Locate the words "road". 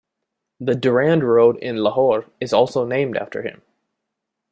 1.23-1.57